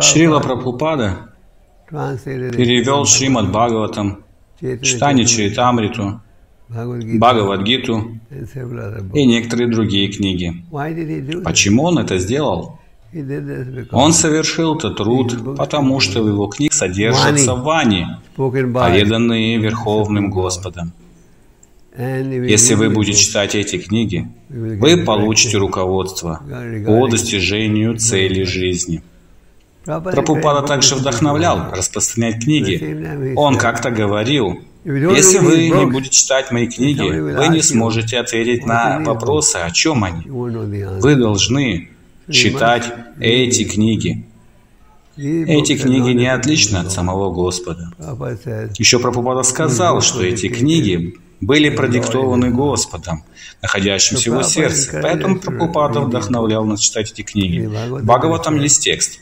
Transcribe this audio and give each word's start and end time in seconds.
Шрила 0.00 0.40
Прабхупада. 0.40 1.32
Перевел 1.90 3.04
Шримад 3.04 3.50
Бхагаватам, 3.50 4.24
Читание 4.60 5.24
Чаритамриту, 5.24 6.20
Бхагавадгиту. 6.68 8.18
И 9.14 9.26
некоторые 9.26 9.68
другие 9.70 10.08
книги. 10.08 10.64
Почему 11.44 11.84
он 11.84 11.98
это 11.98 12.18
сделал? 12.18 12.78
Он 13.92 14.12
совершил 14.12 14.76
этот 14.76 14.96
труд, 14.96 15.56
потому 15.56 16.00
что 16.00 16.22
в 16.22 16.28
его 16.28 16.48
книг 16.48 16.72
содержатся 16.72 17.54
вани, 17.54 18.06
поведанные 18.36 19.58
Верховным 19.58 20.30
Господом. 20.30 20.92
Если 21.96 22.74
вы 22.74 22.90
будете 22.90 23.16
читать 23.16 23.54
эти 23.54 23.78
книги, 23.78 24.28
вы 24.50 24.98
получите 25.04 25.56
руководство 25.56 26.40
по 26.84 27.08
достижению 27.08 27.96
цели 27.96 28.42
жизни. 28.42 29.02
Прабхупада 29.86 30.66
также 30.66 30.96
вдохновлял 30.96 31.70
распространять 31.72 32.42
книги. 32.42 33.34
Он 33.36 33.56
как-то 33.56 33.90
говорил, 33.90 34.60
если 34.84 35.38
вы 35.38 35.68
не 35.68 35.86
будете 35.86 36.10
читать 36.14 36.50
мои 36.50 36.66
книги, 36.66 37.08
вы 37.08 37.48
не 37.48 37.62
сможете 37.62 38.18
ответить 38.18 38.66
на 38.66 38.98
вопросы, 39.00 39.56
о 39.56 39.70
чем 39.70 40.04
они. 40.04 40.22
Вы 40.26 41.14
должны 41.14 41.88
читать 42.30 42.92
эти 43.20 43.64
книги. 43.64 44.26
Эти 45.16 45.76
книги 45.78 46.10
не 46.10 46.26
отличны 46.26 46.78
от 46.78 46.92
самого 46.92 47.32
Господа. 47.32 47.92
Еще 48.78 48.98
Прабхупада 48.98 49.44
сказал, 49.44 50.02
что 50.02 50.22
эти 50.22 50.48
книги 50.48 51.14
были 51.40 51.70
продиктованы 51.70 52.50
Господом, 52.50 53.24
находящимся 53.62 54.30
в 54.30 54.34
его 54.34 54.42
сердце. 54.42 55.00
Поэтому 55.02 55.38
Прабхупада 55.38 56.00
вдохновлял 56.00 56.64
нас 56.64 56.80
читать 56.80 57.12
эти 57.12 57.22
книги. 57.22 57.66
В 57.66 58.04
Бхагаватам 58.04 58.60
есть 58.60 58.82
текст. 58.82 59.20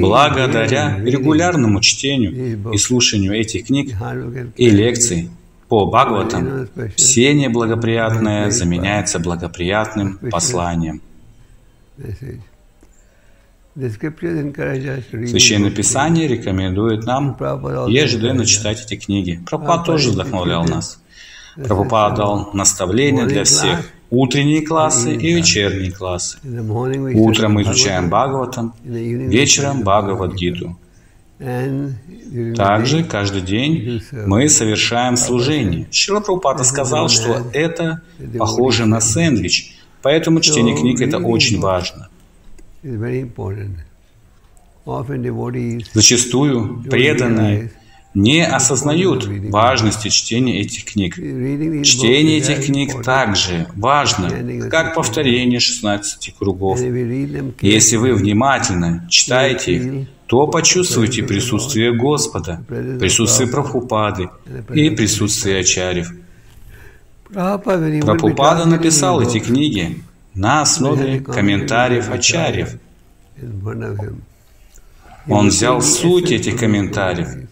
Благодаря 0.00 0.98
регулярному 0.98 1.80
чтению 1.82 2.72
и 2.72 2.78
слушанию 2.78 3.32
этих 3.34 3.66
книг 3.66 3.94
и 4.56 4.70
лекций 4.70 5.30
по 5.68 5.86
Бхагаватам, 5.86 6.68
все 6.96 7.32
неблагоприятное 7.32 8.50
заменяется 8.50 9.20
благоприятным 9.20 10.18
посланием. 10.32 11.00
Священное 13.78 15.70
Писание 15.70 16.26
рекомендует 16.26 17.04
нам 17.04 17.36
ежедневно 17.88 18.44
читать 18.44 18.84
эти 18.84 18.96
книги. 18.96 19.40
Прабхупад 19.46 19.84
тоже 19.84 20.10
вдохновлял 20.10 20.64
нас. 20.64 21.00
Прабхупад 21.54 22.16
дал 22.16 22.50
наставления 22.54 23.26
для 23.26 23.44
всех. 23.44 23.88
Утренние 24.10 24.62
классы 24.62 25.14
и 25.14 25.32
вечерние 25.34 25.92
классы. 25.92 26.38
Утром 27.14 27.52
мы 27.52 27.62
изучаем 27.62 28.08
Бхагаватам, 28.08 28.74
вечером 28.82 29.82
Бхагавадгиту. 29.82 30.76
Также 32.56 33.04
каждый 33.04 33.42
день 33.42 34.02
мы 34.26 34.48
совершаем 34.48 35.16
служение. 35.16 35.86
Шила 35.92 36.18
Прабхупада 36.18 36.64
сказал, 36.64 37.08
что 37.08 37.46
это 37.52 38.00
похоже 38.38 38.86
на 38.86 39.00
сэндвич, 39.00 39.76
поэтому 40.02 40.40
чтение 40.40 40.74
книг 40.76 41.00
это 41.00 41.18
очень 41.18 41.60
важно. 41.60 42.08
Зачастую 45.92 46.82
преданные 46.88 47.72
не 48.14 48.44
осознают 48.44 49.28
важности 49.50 50.08
чтения 50.08 50.60
этих 50.60 50.84
книг. 50.86 51.14
Чтение 51.14 52.38
этих 52.38 52.66
книг 52.66 53.02
также 53.02 53.66
важно, 53.76 54.30
как 54.70 54.94
повторение 54.94 55.60
16 55.60 56.34
кругов. 56.38 56.80
Если 56.80 57.96
вы 57.96 58.14
внимательно 58.14 59.06
читаете 59.10 59.74
их, 59.74 60.08
то 60.26 60.46
почувствуете 60.46 61.22
присутствие 61.22 61.92
Господа, 61.92 62.62
присутствие 62.68 63.48
Прабхупады 63.48 64.28
и 64.74 64.90
присутствие 64.90 65.60
Ачарьев. 65.60 66.12
Прабхупада 67.30 68.66
написал 68.66 69.20
эти 69.20 69.38
книги 69.38 70.02
на 70.38 70.62
основе 70.62 71.20
комментариев 71.20 72.10
Ачарьев. 72.10 72.78
Он 75.28 75.48
взял 75.48 75.82
суть 75.82 76.30
этих 76.30 76.58
комментариев 76.58 77.48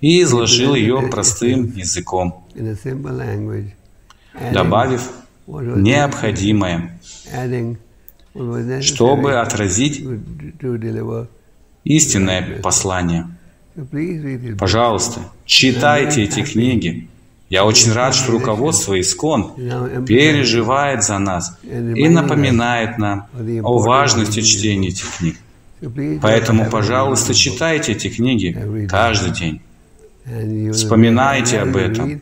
и 0.00 0.22
изложил 0.22 0.74
ее 0.74 1.02
простым 1.10 1.72
языком, 1.76 2.44
добавив 4.52 5.10
необходимое, 5.46 6.98
чтобы 8.80 9.38
отразить 9.38 10.04
истинное 11.84 12.60
послание. 12.62 13.26
Пожалуйста, 14.58 15.20
читайте 15.44 16.24
эти 16.24 16.42
книги. 16.42 17.08
Я 17.48 17.64
очень 17.64 17.92
рад, 17.92 18.14
что 18.14 18.32
руководство 18.32 19.00
Искон 19.00 19.52
переживает 20.04 21.04
за 21.04 21.18
нас 21.18 21.58
и 21.62 22.08
напоминает 22.08 22.98
нам 22.98 23.26
о 23.62 23.78
важности 23.78 24.42
чтения 24.42 24.88
этих 24.88 25.16
книг. 25.18 25.36
Поэтому, 26.20 26.68
пожалуйста, 26.68 27.34
читайте 27.34 27.92
эти 27.92 28.08
книги 28.08 28.86
каждый 28.88 29.32
день. 29.32 29.60
Вспоминайте 30.72 31.60
об 31.60 31.76
этом. 31.76 32.20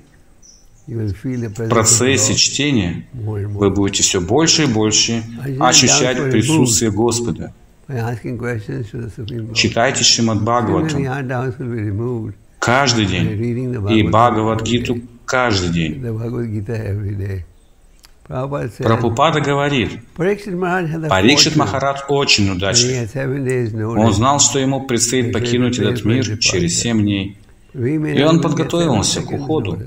В 0.86 1.68
процессе 1.70 2.34
чтения 2.34 3.06
вы 3.14 3.70
будете 3.70 4.02
все 4.02 4.20
больше 4.20 4.64
и 4.64 4.66
больше 4.66 5.22
ощущать 5.58 6.30
присутствие 6.30 6.90
Господа. 6.90 7.54
Читайте 9.54 10.04
Шримад 10.04 10.42
Бхагаватам 10.42 12.34
каждый 12.58 13.06
день 13.06 13.90
и 13.90 14.02
Бхагавадгиту 14.02 15.00
каждый 15.24 15.70
день. 15.70 16.02
Прабхупада 18.26 19.40
говорит, 19.40 20.00
Парикшит 20.16 21.56
Махарадж 21.56 22.00
очень 22.08 22.50
удачлив. 22.50 23.14
Он 23.96 24.12
знал, 24.14 24.40
что 24.40 24.58
ему 24.58 24.86
предстоит 24.86 25.32
покинуть 25.32 25.78
этот 25.78 26.04
мир 26.04 26.38
через 26.38 26.78
семь 26.80 27.02
дней. 27.02 27.36
И 27.74 28.22
он 28.22 28.40
подготовился 28.40 29.22
к 29.22 29.30
уходу. 29.30 29.82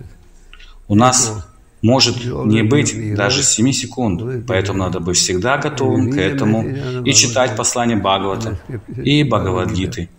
У 0.87 0.95
нас 0.95 1.47
может 1.81 2.23
не 2.25 2.63
быть 2.63 3.15
даже 3.15 3.43
7 3.43 3.71
секунд, 3.71 4.45
поэтому 4.47 4.79
надо 4.79 4.99
быть 4.99 5.17
всегда 5.17 5.57
готовым 5.57 6.11
к 6.11 6.17
этому 6.17 6.63
и 7.05 7.13
читать 7.13 7.55
послание 7.55 7.97
Бхагавата 7.97 8.59
и 9.03 9.23
Бхагавадгиты. 9.23 10.09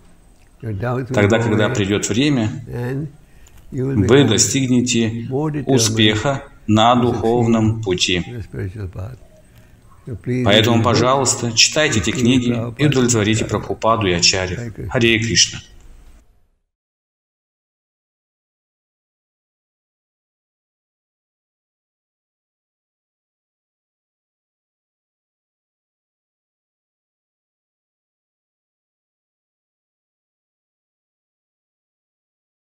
Тогда, 0.60 1.38
когда 1.38 1.68
придет 1.68 2.08
время, 2.08 2.50
вы 3.70 4.24
достигнете 4.24 5.26
успеха 5.66 6.44
на 6.66 6.94
духовном 6.94 7.82
пути. 7.82 8.24
Поэтому, 10.44 10.82
пожалуйста, 10.82 11.52
читайте 11.52 12.00
эти 12.00 12.10
книги 12.10 12.56
и 12.78 12.86
удовлетворите 12.86 13.44
Прабхупаду 13.44 14.06
и 14.06 14.12
Ачарьев. 14.12 14.74
Харе 14.90 15.18
Кришна. 15.18 15.60